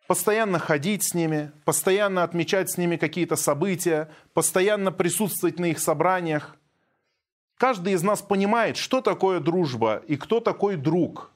постоянно 0.07 0.59
ходить 0.59 1.03
с 1.03 1.15
ними, 1.15 1.53
постоянно 1.65 2.23
отмечать 2.23 2.71
с 2.71 2.79
ними 2.79 2.97
какие-то 2.97 3.37
события, 3.37 4.11
постоянно 4.35 4.93
присутствовать 4.93 5.59
на 5.59 5.67
их 5.67 5.79
собраниях. 5.79 6.57
Каждый 7.57 7.95
из 7.95 8.03
нас 8.03 8.23
понимает, 8.23 8.77
что 8.77 9.01
такое 9.01 9.41
дружба 9.41 10.03
и 10.07 10.17
кто 10.17 10.41
такой 10.41 10.77
друг. 10.77 11.31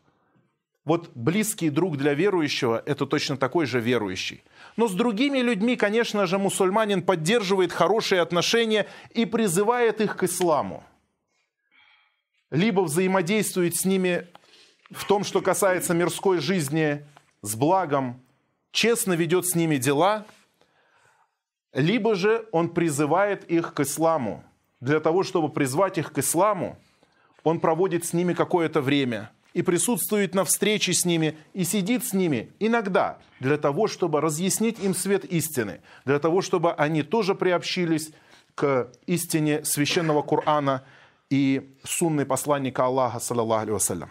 Вот 0.84 1.10
близкий 1.14 1.68
друг 1.68 1.98
для 1.98 2.14
верующего– 2.14 2.82
это 2.86 3.04
точно 3.04 3.36
такой 3.36 3.66
же 3.66 3.80
верующий. 3.80 4.42
Но 4.76 4.88
с 4.88 4.92
другими 4.92 5.38
людьми, 5.38 5.76
конечно 5.76 6.26
же, 6.26 6.38
мусульманин 6.38 7.02
поддерживает 7.02 7.72
хорошие 7.72 8.22
отношения 8.22 8.86
и 9.10 9.26
призывает 9.26 10.00
их 10.00 10.16
к 10.16 10.22
исламу. 10.22 10.82
Либо 12.50 12.80
взаимодействует 12.80 13.76
с 13.76 13.84
ними 13.84 14.26
в 14.90 15.04
том, 15.04 15.22
что 15.22 15.42
касается 15.42 15.92
мирской 15.94 16.40
жизни, 16.40 17.06
с 17.42 17.54
благом, 17.54 18.20
честно 18.72 19.12
ведет 19.12 19.46
с 19.46 19.54
ними 19.54 19.76
дела, 19.76 20.26
либо 21.72 22.14
же 22.14 22.48
он 22.52 22.70
призывает 22.70 23.44
их 23.44 23.74
к 23.74 23.80
исламу. 23.80 24.42
Для 24.80 24.98
того, 24.98 25.24
чтобы 25.24 25.50
призвать 25.50 25.98
их 25.98 26.12
к 26.12 26.18
исламу, 26.18 26.78
он 27.44 27.60
проводит 27.60 28.06
с 28.06 28.14
ними 28.14 28.32
какое-то 28.32 28.80
время 28.80 29.30
и 29.53 29.61
присутствует 29.61 30.35
на 30.35 30.43
встрече 30.43 30.93
с 30.93 31.05
ними 31.05 31.37
и 31.53 31.63
сидит 31.63 32.03
с 32.03 32.13
ними 32.13 32.51
иногда 32.59 33.17
для 33.39 33.57
того, 33.57 33.87
чтобы 33.87 34.21
разъяснить 34.21 34.79
им 34.79 34.93
свет 34.93 35.25
истины, 35.25 35.79
для 36.05 36.19
того, 36.19 36.41
чтобы 36.41 36.73
они 36.73 37.03
тоже 37.03 37.35
приобщились 37.35 38.11
к 38.53 38.89
истине 39.07 39.63
священного 39.63 40.21
Корана 40.21 40.83
и 41.29 41.73
сунны 41.83 42.25
посланника 42.25 42.85
Аллаха, 42.85 43.19
саллаллаху 43.19 43.61
алейhi 43.61 43.73
вассалям. 43.73 44.09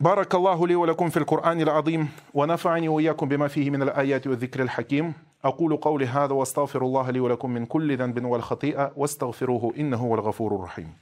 بارك 0.00 0.34
الله 0.34 0.66
لي 0.66 0.74
ولكم 0.74 1.08
في 1.08 1.16
القرآن 1.16 1.60
العظيم 1.60 2.08
ونفعني 2.34 2.88
وإياكم 2.88 3.28
بما 3.28 3.48
فيه 3.48 3.70
من 3.70 3.82
الآيات 3.82 4.26
والذكر 4.26 4.62
الحكيم 4.62 5.12
أقول 5.44 5.76
قولي 5.76 6.06
هذا 6.06 6.32
واستغفر 6.32 6.82
الله 6.82 7.10
لي 7.10 7.20
ولكم 7.20 7.50
من 7.50 7.66
كل 7.66 7.96
ذنب 7.96 8.24
والخطيئة 8.24 8.92
واستغفروه 8.96 9.74
إنه 9.78 9.96
هو 9.96 10.14
الغفور 10.14 10.54
الرحيم 10.54 10.92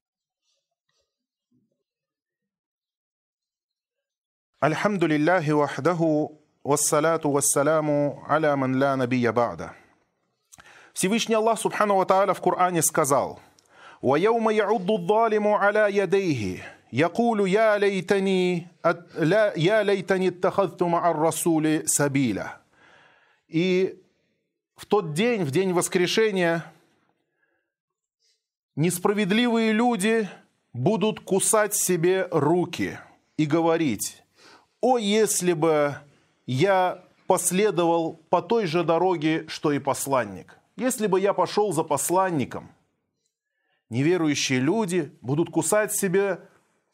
الحمد 4.64 5.04
لله 5.04 5.52
وحده 5.52 6.28
والصلاة 6.64 7.20
والسلام 7.24 7.88
على 8.26 8.56
من 8.56 8.78
لا 8.78 8.96
نبي 8.96 9.30
بعده 9.30 9.72
Всевышний 10.94 11.34
Аллах 11.34 11.58
Субхану 11.58 11.96
Ва 11.96 12.34
в 12.34 12.40
Коране 12.40 12.82
сказал 12.82 13.40
وَيَوْمَ 14.02 14.50
يَعُضُّ 14.50 14.90
الظَّالِمُ 14.90 15.46
عَلَى 15.46 15.96
يَدَيْهِ 15.96 16.62
يقول 16.92 17.48
يا 17.48 17.78
ليتني 17.78 18.66
لا 19.18 19.52
يا 19.56 19.82
ليتني 19.82 20.28
اتخذت 20.28 20.82
مع 20.82 21.10
الرسول 21.10 21.88
سبيلا. 21.88 22.60
И 23.48 23.98
в 24.76 24.86
тот 24.86 25.14
день, 25.14 25.44
в 25.44 25.50
день 25.50 25.72
воскрешения, 25.72 26.64
несправедливые 28.76 29.72
люди 29.72 30.28
будут 30.72 31.20
кусать 31.20 31.74
себе 31.74 32.28
руки 32.30 32.98
и 33.36 33.46
говорить, 33.46 34.22
«О, 34.81 34.97
если 34.97 35.53
бы 35.53 35.95
я 36.45 37.03
последовал 37.25 38.19
по 38.29 38.41
той 38.41 38.67
же 38.67 38.83
дороге, 38.83 39.45
что 39.47 39.71
и 39.71 39.79
посланник, 39.79 40.57
если 40.75 41.07
бы 41.07 41.19
я 41.19 41.33
пошел 41.33 41.73
за 41.73 41.83
посланником». 41.83 42.69
Неверующие 43.89 44.59
люди 44.59 45.11
будут 45.21 45.49
кусать 45.49 45.93
себе 45.93 46.41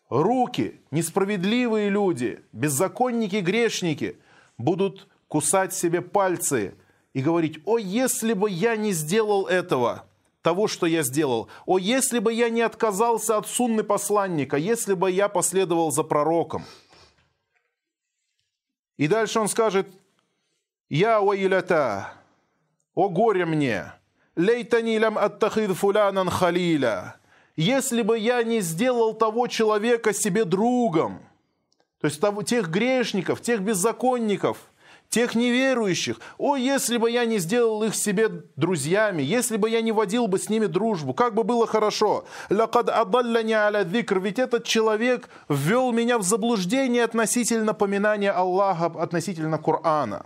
руки, 0.10 0.80
несправедливые 0.92 1.90
люди, 1.90 2.44
беззаконники, 2.52 3.38
грешники 3.38 4.18
будут 4.58 5.08
кусать 5.28 5.74
себе 5.74 6.02
пальцы 6.02 6.76
и 7.14 7.22
говорить, 7.22 7.60
о, 7.66 7.80
если 7.80 8.34
бы 8.34 8.50
я 8.50 8.76
не 8.76 8.92
сделал 8.92 9.48
этого, 9.48 10.06
того, 10.44 10.68
что 10.68 10.86
я 10.86 11.02
сделал, 11.02 11.48
о, 11.66 11.80
если 11.80 12.20
бы 12.20 12.32
я 12.32 12.50
не 12.50 12.62
отказался 12.62 13.38
от 13.38 13.48
сунны 13.48 13.84
посланника, 13.84 14.58
если 14.58 14.94
бы 14.94 15.10
я 15.10 15.30
последовал 15.30 15.92
за 15.92 16.04
пророком. 16.04 16.64
И 18.98 19.08
дальше 19.08 19.40
он 19.40 19.48
скажет, 19.48 19.88
я 20.90 21.22
уайлята, 21.22 22.14
о 22.94 23.10
горе 23.10 23.46
мне, 23.46 23.92
лейтани 24.36 24.98
лям 24.98 25.18
аттахид 25.18 25.72
фулянан 25.72 26.30
халиля, 26.30 27.16
если 27.56 28.02
бы 28.02 28.18
я 28.18 28.44
не 28.44 28.62
сделал 28.62 29.14
того 29.14 29.48
человека 29.48 30.14
себе 30.14 30.46
другом, 30.46 31.20
то 32.00 32.08
есть 32.08 32.20
того, 32.20 32.44
тех 32.44 32.70
грешников, 32.70 33.42
тех 33.42 33.62
беззаконников, 33.62 34.58
тех 35.14 35.36
неверующих, 35.36 36.20
о, 36.40 36.56
если 36.56 36.98
бы 36.98 37.12
я 37.12 37.26
не 37.26 37.38
сделал 37.38 37.84
их 37.84 37.94
себе 37.94 38.30
друзьями, 38.56 39.22
если 39.22 39.58
бы 39.58 39.70
я 39.70 39.82
не 39.82 39.92
водил 39.92 40.26
бы 40.26 40.40
с 40.40 40.50
ними 40.50 40.66
дружбу, 40.66 41.14
как 41.14 41.36
бы 41.36 41.44
было 41.44 41.68
хорошо. 41.68 42.26
Лакад 42.50 42.90
адалляни 42.90 43.54
аля 43.54 43.84
дикр, 43.84 44.20
ведь 44.20 44.40
этот 44.40 44.64
человек 44.64 45.30
ввел 45.50 45.92
меня 45.92 46.18
в 46.18 46.24
заблуждение 46.24 47.04
относительно 47.04 47.76
поминания 47.76 48.32
Аллаха, 48.32 48.88
относительно 48.88 49.60
Корана. 49.60 50.26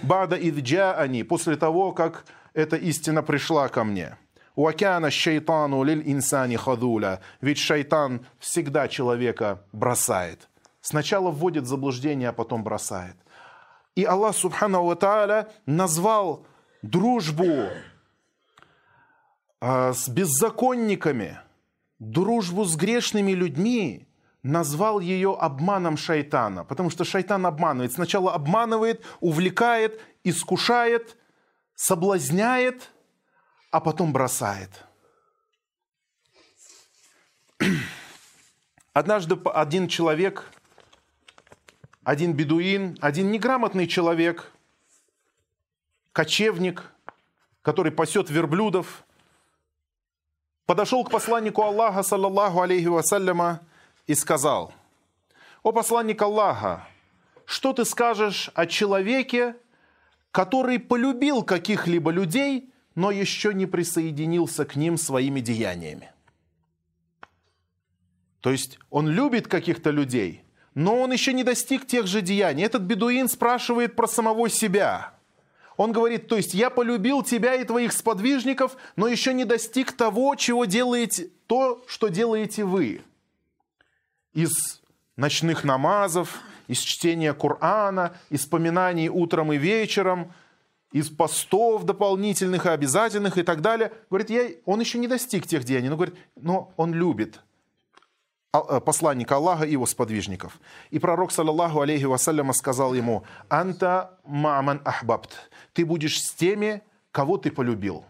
Бада 0.00 0.36
идджа 0.36 0.94
они, 0.94 1.24
после 1.24 1.56
того, 1.56 1.92
как 1.92 2.24
эта 2.54 2.76
истина 2.76 3.22
пришла 3.22 3.68
ко 3.68 3.84
мне. 3.84 4.16
Уакяна 4.56 5.10
шайтану 5.10 5.84
лиль 5.84 6.10
инсани 6.10 6.56
хадуля. 6.56 7.20
Ведь 7.42 7.58
шайтан 7.58 8.24
всегда 8.38 8.88
человека 8.88 9.60
бросает. 9.72 10.48
Сначала 10.80 11.30
вводит 11.30 11.66
заблуждение, 11.66 12.30
а 12.30 12.32
потом 12.32 12.64
бросает. 12.64 13.16
И 13.94 14.04
Аллах 14.04 14.36
Субхану 14.36 14.94
Тааля 14.96 15.48
назвал 15.66 16.46
дружбу 16.82 17.68
а, 19.60 19.92
с 19.92 20.08
беззаконниками, 20.08 21.38
дружбу 21.98 22.64
с 22.64 22.76
грешными 22.76 23.32
людьми, 23.32 24.08
назвал 24.42 25.00
ее 25.00 25.36
обманом 25.38 25.96
шайтана. 25.96 26.64
Потому 26.64 26.90
что 26.90 27.04
шайтан 27.04 27.46
обманывает. 27.46 27.92
Сначала 27.92 28.34
обманывает, 28.34 29.04
увлекает, 29.20 30.00
искушает, 30.24 31.16
соблазняет– 31.74 32.90
а 33.72 33.80
потом 33.80 34.12
бросает. 34.12 34.70
Однажды 38.92 39.34
один 39.46 39.88
человек, 39.88 40.52
один 42.04 42.32
бедуин, 42.34 42.96
один 43.00 43.30
неграмотный 43.30 43.86
человек, 43.86 44.50
кочевник, 46.12 46.90
который 47.62 47.92
пасет 47.92 48.28
верблюдов, 48.30 49.04
подошел 50.66 51.04
к 51.04 51.10
посланнику 51.10 51.62
Аллаха, 51.62 52.02
саллаллаху 52.02 52.60
алейхи 52.60 52.86
вассаляма, 52.86 53.60
и 54.06 54.14
сказал, 54.14 54.74
«О 55.62 55.72
посланник 55.72 56.20
Аллаха, 56.20 56.88
что 57.44 57.72
ты 57.72 57.84
скажешь 57.84 58.50
о 58.54 58.66
человеке, 58.66 59.56
который 60.32 60.78
полюбил 60.78 61.42
каких-либо 61.42 62.10
людей, 62.10 62.72
но 62.94 63.10
еще 63.10 63.54
не 63.54 63.66
присоединился 63.66 64.64
к 64.64 64.76
ним 64.76 64.96
своими 64.96 65.40
деяниями. 65.40 66.10
То 68.40 68.50
есть 68.50 68.78
он 68.90 69.08
любит 69.08 69.46
каких-то 69.46 69.90
людей, 69.90 70.44
но 70.74 71.00
он 71.00 71.12
еще 71.12 71.32
не 71.32 71.44
достиг 71.44 71.86
тех 71.86 72.06
же 72.06 72.22
деяний. 72.22 72.64
Этот 72.64 72.82
бедуин 72.82 73.28
спрашивает 73.28 73.96
про 73.96 74.06
самого 74.06 74.48
себя. 74.48 75.12
Он 75.76 75.92
говорит, 75.92 76.28
то 76.28 76.36
есть 76.36 76.54
я 76.54 76.70
полюбил 76.70 77.22
тебя 77.22 77.54
и 77.54 77.64
твоих 77.64 77.92
сподвижников, 77.92 78.76
но 78.96 79.08
еще 79.08 79.32
не 79.34 79.44
достиг 79.44 79.92
того, 79.92 80.34
чего 80.34 80.64
делаете, 80.64 81.30
то, 81.46 81.82
что 81.86 82.08
делаете 82.08 82.64
вы. 82.64 83.02
Из 84.34 84.82
ночных 85.16 85.64
намазов, 85.64 86.40
из 86.68 86.78
чтения 86.78 87.32
Корана, 87.32 88.16
из 88.30 88.46
поминаний 88.46 89.08
утром 89.08 89.52
и 89.52 89.58
вечером– 89.58 90.32
из 90.92 91.08
постов 91.08 91.84
дополнительных 91.84 92.66
и 92.66 92.68
обязательных 92.68 93.38
и 93.38 93.42
так 93.42 93.62
далее. 93.62 93.92
Говорит, 94.10 94.30
я, 94.30 94.50
он 94.66 94.80
еще 94.80 94.98
не 94.98 95.08
достиг 95.08 95.46
тех 95.46 95.64
деяний, 95.64 95.88
но 95.88 95.96
говорит, 95.96 96.14
но 96.36 96.72
он 96.76 96.94
любит 96.94 97.40
посланника 98.52 99.36
Аллаха 99.36 99.64
и 99.64 99.72
его 99.72 99.86
сподвижников. 99.86 100.60
И 100.90 100.98
пророк, 100.98 101.32
саллаллаху 101.32 101.80
алейхи 101.80 102.04
вассаляма, 102.04 102.52
сказал 102.52 102.92
ему, 102.92 103.24
«Анта 103.48 104.18
маман 104.24 104.82
ахбабт». 104.84 105.50
Ты 105.72 105.86
будешь 105.86 106.22
с 106.22 106.32
теми, 106.32 106.82
кого 107.12 107.38
ты 107.38 107.50
полюбил. 107.50 108.04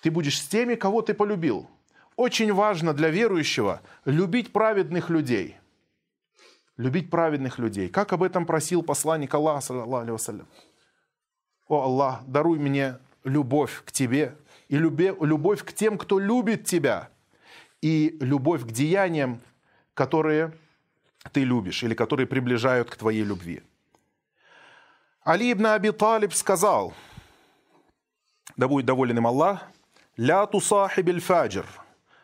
Ты 0.00 0.12
будешь 0.12 0.40
с 0.40 0.46
теми, 0.46 0.76
кого 0.76 1.02
ты 1.02 1.12
полюбил. 1.12 1.68
Очень 2.14 2.52
важно 2.52 2.94
для 2.94 3.08
верующего 3.10 3.80
любить 4.04 4.52
праведных 4.52 5.10
людей. 5.10 5.56
Любить 6.76 7.10
праведных 7.10 7.58
людей. 7.58 7.88
Как 7.88 8.12
об 8.12 8.22
этом 8.22 8.46
просил 8.46 8.84
посланник 8.84 9.34
Аллаха, 9.34 9.60
саллаллаху 9.60 9.96
алейхи 9.96 10.12
вассалям. 10.12 10.46
О 11.66 11.82
Аллах, 11.82 12.22
даруй 12.26 12.60
мне 12.60 12.98
любовь 13.24 13.82
к 13.84 13.90
Тебе 13.90 14.36
и 14.68 14.76
любовь 14.76 15.64
к 15.64 15.72
тем, 15.72 15.98
кто 15.98 16.20
любит 16.20 16.64
Тебя, 16.64 17.08
и 17.80 18.16
любовь 18.20 18.62
к 18.62 18.70
деяниям, 18.70 19.40
которые 19.98 20.52
ты 21.32 21.42
любишь 21.42 21.82
или 21.82 21.94
которые 21.94 22.26
приближают 22.26 22.88
к 22.88 22.96
твоей 22.96 23.24
любви. 23.24 23.62
Али 25.24 25.52
ибн 25.52 25.66
Аби 25.66 25.90
Талиб 25.90 26.32
сказал, 26.34 26.94
да 28.56 28.68
будет 28.68 28.86
доволен 28.86 29.18
им 29.18 29.26
Аллах, 29.26 29.68
«Ля 30.16 30.46
тусахибиль 30.46 31.20
фаджир, 31.20 31.66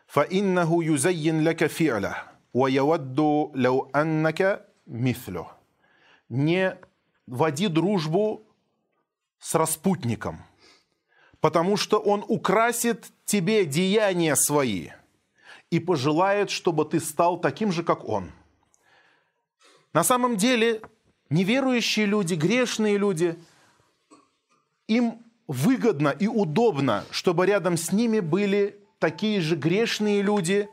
фа 0.07 0.21
иннаху 0.21 0.81
юзайин 0.81 1.45
лака 1.45 1.67
фи'ля, 1.67 2.13
ва 2.53 2.67
явадду 2.67 3.51
лау 3.53 3.89
аннака 3.93 4.65
мислю». 4.85 5.47
Не 6.29 6.77
води 7.27 7.67
дружбу 7.67 8.41
с 9.39 9.53
распутником, 9.55 10.43
потому 11.41 11.77
что 11.77 11.99
он 11.99 12.23
украсит 12.27 13.11
тебе 13.25 13.65
деяния 13.65 14.35
свои– 14.35 14.91
и 15.69 15.79
пожелает, 15.79 16.49
чтобы 16.49 16.85
ты 16.85 16.99
стал 16.99 17.39
таким 17.39 17.71
же, 17.71 17.83
как 17.83 18.07
он. 18.07 18.31
На 19.93 20.03
самом 20.03 20.37
деле, 20.37 20.81
неверующие 21.29 22.05
люди, 22.05 22.33
грешные 22.35 22.97
люди, 22.97 23.37
им 24.87 25.25
выгодно 25.47 26.09
и 26.09 26.27
удобно, 26.27 27.05
чтобы 27.11 27.45
рядом 27.45 27.77
с 27.77 27.91
ними 27.91 28.19
были 28.19 28.79
такие 28.99 29.41
же 29.41 29.55
грешные 29.55 30.21
люди, 30.21 30.69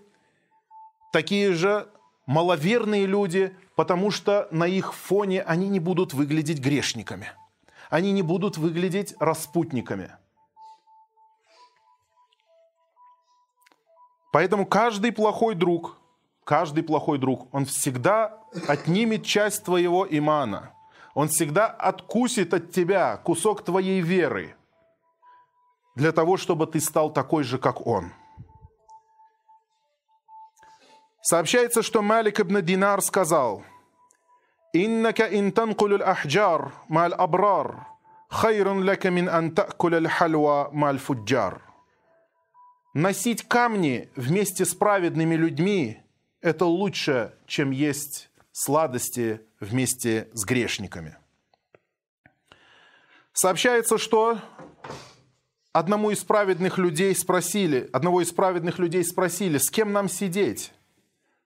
такие 1.12 1.52
же 1.52 1.88
маловерные 2.26 3.06
люди, 3.06 3.56
потому 3.76 4.10
что 4.10 4.48
на 4.50 4.66
их 4.66 4.94
фоне 4.94 5.42
они 5.42 5.68
не 5.68 5.80
будут 5.80 6.14
выглядеть 6.14 6.60
грешниками. 6.60 7.32
Они 7.90 8.12
не 8.12 8.22
будут 8.22 8.56
выглядеть 8.56 9.14
распутниками. 9.20 10.12
Поэтому 14.32 14.64
каждый 14.64 15.12
плохой 15.12 15.54
друг, 15.54 15.98
каждый 16.44 16.82
плохой 16.82 17.18
друг, 17.18 17.54
он 17.54 17.66
всегда 17.66 18.38
отнимет 18.66 19.24
часть 19.24 19.64
твоего 19.64 20.06
имана. 20.08 20.72
Он 21.14 21.28
всегда 21.28 21.66
откусит 21.66 22.54
от 22.54 22.72
тебя 22.72 23.18
кусок 23.18 23.62
твоей 23.62 24.00
веры 24.00 24.56
для 25.94 26.12
того, 26.12 26.38
чтобы 26.38 26.66
ты 26.66 26.80
стал 26.80 27.12
такой 27.12 27.44
же, 27.44 27.58
как 27.58 27.86
он. 27.86 28.12
Сообщается, 31.20 31.82
что 31.82 32.00
Малик 32.00 32.40
ибн 32.40 32.62
Динар 32.62 33.02
сказал, 33.02 33.62
«Иннака 34.72 35.28
ин 35.28 35.52
танкулю 35.52 36.00
ахджар 36.02 36.72
маль 36.88 37.12
абрар, 37.12 37.86
хайрун 38.30 38.82
лака 38.88 39.10
мин 39.10 39.28
ан 39.28 39.54
такуля 39.54 40.08
хальва 40.08 40.70
маль 40.72 40.98
фуджар». 40.98 41.71
Носить 42.94 43.42
камни 43.42 44.10
вместе 44.16 44.66
с 44.66 44.74
праведными 44.74 45.34
людьми– 45.34 46.02
это 46.42 46.66
лучше, 46.66 47.32
чем 47.46 47.70
есть 47.70 48.28
сладости 48.52 49.40
вместе 49.60 50.28
с 50.34 50.44
грешниками. 50.44 51.16
Сообщается, 53.32 53.96
что 53.96 54.38
одному 55.72 56.10
из 56.10 56.22
праведных 56.22 56.76
людей 56.76 57.14
спросили, 57.14 57.88
одного 57.94 58.20
из 58.20 58.30
праведных 58.30 58.78
людей 58.78 59.04
спросили, 59.04 59.56
с 59.56 59.70
кем 59.70 59.94
нам 59.94 60.10
сидеть? 60.10 60.74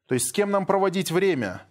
То 0.07 0.15
есть 0.15 0.31
с 0.31 0.33
кем 0.33 0.51
нам 0.51 0.67
проводить 0.67 1.13
время? 1.13 1.63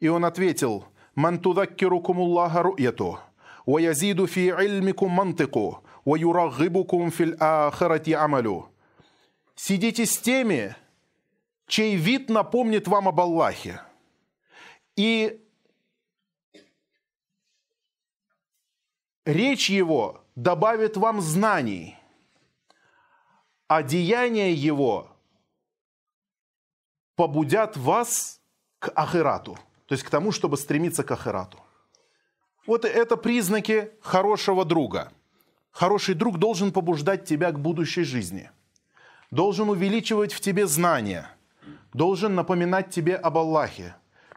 И 0.00 0.08
он 0.08 0.26
ответил, 0.26 0.84
«Ман 1.14 1.38
тудаккирукум 1.38 2.18
Аллаха 2.18 2.62
ру'яту, 2.62 3.20
ва 3.64 3.78
язиду 3.78 4.26
фи 4.26 4.48
ильмикум 4.48 5.12
мантику, 5.12 5.82
ва 6.04 6.16
юраггибукум 6.16 7.10
фил 7.10 7.36
ахирати 7.40 8.10
амалю». 8.12 8.73
Сидите 9.66 10.04
с 10.04 10.18
теми, 10.18 10.76
чей 11.66 11.96
вид 11.96 12.28
напомнит 12.28 12.86
вам 12.86 13.08
об 13.08 13.18
Аллахе. 13.18 13.80
И 14.94 15.42
речь 19.24 19.70
его 19.70 20.22
добавит 20.34 20.98
вам 20.98 21.22
знаний, 21.22 21.96
а 23.66 23.82
деяния 23.82 24.52
его 24.52 25.10
побудят 27.16 27.78
вас 27.78 28.42
к 28.80 28.92
ахирату, 28.94 29.54
то 29.86 29.94
есть 29.94 30.04
к 30.04 30.10
тому, 30.10 30.30
чтобы 30.30 30.58
стремиться 30.58 31.04
к 31.04 31.10
ахирату. 31.10 31.58
Вот 32.66 32.84
это 32.84 33.16
признаки 33.16 33.92
хорошего 34.02 34.66
друга. 34.66 35.10
Хороший 35.70 36.14
друг 36.14 36.36
должен 36.36 36.70
побуждать 36.70 37.24
тебя 37.24 37.50
к 37.50 37.58
будущей 37.58 38.02
жизни, 38.02 38.50
должен 39.30 39.68
увеличивать 39.68 40.32
в 40.32 40.40
тебе 40.40 40.66
знания, 40.66 41.30
должен 41.92 42.34
напоминать 42.34 42.90
тебе 42.90 43.16
об 43.16 43.38
Аллахе. 43.38 43.94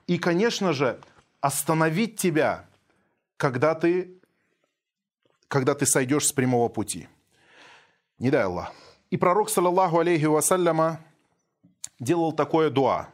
И, 0.08 0.18
конечно 0.18 0.74
же, 0.74 1.00
остановить 1.42 2.18
тебя, 2.18 2.66
когда 3.38 3.76
ты, 3.76 4.20
когда 5.48 5.76
ты 5.76 5.86
сойдешь 5.86 6.28
с 6.28 6.32
прямого 6.32 6.70
пути. 6.70 7.08
Не 8.20 8.30
дай 8.30 8.44
Аллах. 8.44 8.74
И 9.10 9.18
пророк, 9.18 9.50
саллаллаху 9.50 10.00
алейхи 10.00 10.26
вассаляма, 10.26 11.00
делал 12.00 12.34
такое 12.34 12.70
дуа. 12.70 13.10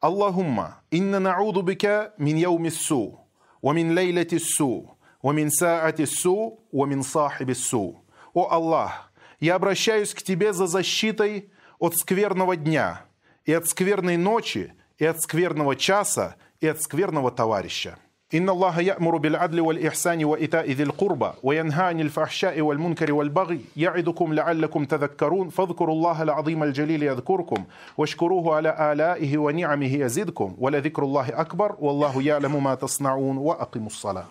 Аллахумма, 0.00 0.80
инна 0.90 1.20
науду 1.20 1.62
бика 1.62 2.12
мин 2.18 2.36
яуми 2.36 2.70
су, 2.70 3.20
ва 3.62 3.72
мин 3.72 3.94
лейлати 3.94 4.38
су, 4.38 4.96
ва 5.22 5.32
мин 5.32 5.50
саати 5.50 6.06
су, 6.06 6.60
ва 6.72 6.86
мин 6.86 7.02
сахиби 7.02 7.54
су. 7.54 8.02
О 8.34 8.48
Аллах, 8.50 9.11
я 9.41 9.55
обращаюсь 9.55 10.13
к 10.13 10.21
Тебе 10.21 10.53
за 10.53 10.67
защитой 10.67 11.49
от 11.79 11.95
скверного 11.95 12.55
дня, 12.55 13.01
и 13.45 13.53
от 13.53 13.67
скверной 13.67 14.17
ночи, 14.17 14.73
и 14.97 15.05
от 15.05 15.21
скверного 15.21 15.75
часа, 15.75 16.35
и 16.59 16.67
от 16.67 16.81
скверного 16.81 17.31
товарища. 17.31 17.97
إن 18.33 18.49
الله 18.49 18.79
يأمر 18.79 19.17
بالعدل 19.17 19.61
والإحسان 19.61 20.25
وإيتاء 20.25 20.71
ذي 20.71 20.83
القربى 20.83 21.31
وينهى 21.43 21.83
عن 21.83 21.99
الفحشاء 21.99 22.61
والمنكر 22.61 23.13
والبغي 23.13 23.61
يعظكم 23.77 24.33
لعلكم 24.33 24.85
تذكرون 24.85 25.49
فاذكروا 25.49 25.95
الله 25.95 26.23
العظيم 26.23 26.63
الجليل 26.63 27.03
يذكركم 27.03 27.63
واشكروه 27.97 28.55
على 28.55 28.93
آلائه 28.93 29.37
ونعمه 29.37 29.93
يزدكم 29.93 30.55
ولذكر 30.59 31.03
الله 31.03 31.41
أكبر 31.41 31.75
والله 31.79 32.21
يعلم 32.23 32.63
ما 32.63 32.75
تصنعون 32.75 33.37
وأقيموا 33.37 33.87
الصلاة 33.87 34.25